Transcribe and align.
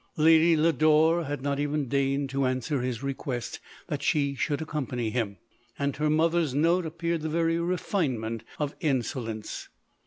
Lady 0.17 0.55
Lodore 0.57 1.25
had 1.25 1.43
not 1.43 1.59
even 1.59 1.87
deigned 1.87 2.27
to 2.27 2.47
answer 2.47 2.81
his 2.81 3.03
request 3.03 3.59
that 3.85 4.01
she 4.01 4.33
should 4.33 4.59
accompany 4.59 5.11
him; 5.11 5.37
and 5.77 5.97
her 5.97 6.09
mother's 6.09 6.55
note 6.55 6.87
appeared 6.87 7.21
the 7.21 7.29
very 7.29 7.59
refinement 7.59 8.41
of 8.57 8.73
insolence. 8.79 9.69